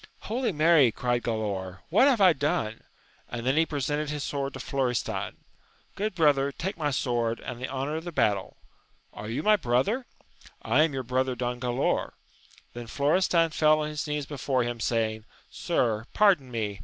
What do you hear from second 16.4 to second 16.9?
me